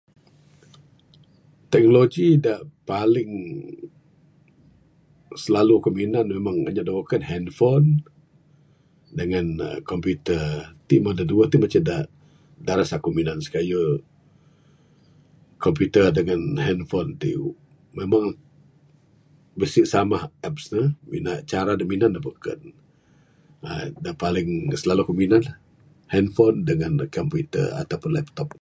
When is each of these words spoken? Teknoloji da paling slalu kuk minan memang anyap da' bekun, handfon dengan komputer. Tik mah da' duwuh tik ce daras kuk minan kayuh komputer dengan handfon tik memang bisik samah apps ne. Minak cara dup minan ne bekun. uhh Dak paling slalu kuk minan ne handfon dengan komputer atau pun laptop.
Teknoloji 1.71 2.27
da 2.45 2.55
paling 2.89 3.31
slalu 5.43 5.75
kuk 5.83 5.95
minan 5.99 6.25
memang 6.35 6.55
anyap 6.69 6.83
da' 6.85 6.95
bekun, 6.97 7.23
handfon 7.31 7.83
dengan 9.19 9.45
komputer. 9.89 10.43
Tik 10.87 11.01
mah 11.03 11.13
da' 11.17 11.29
duwuh 11.29 11.47
tik 11.49 11.69
ce 11.73 11.79
daras 12.67 12.91
kuk 13.03 13.15
minan 13.17 13.37
kayuh 13.53 13.89
komputer 15.63 16.05
dengan 16.17 16.41
handfon 16.65 17.07
tik 17.21 17.35
memang 17.99 18.25
bisik 19.59 19.85
samah 19.93 20.23
apps 20.47 20.65
ne. 20.73 20.83
Minak 21.11 21.37
cara 21.51 21.71
dup 21.79 21.87
minan 21.93 22.11
ne 22.15 22.19
bekun. 22.27 22.61
uhh 23.65 23.85
Dak 24.03 24.15
paling 24.23 24.49
slalu 24.81 25.01
kuk 25.07 25.17
minan 25.23 25.41
ne 25.47 25.53
handfon 26.13 26.53
dengan 26.69 26.93
komputer 27.15 27.67
atau 27.81 27.97
pun 28.03 28.13
laptop. 28.19 28.49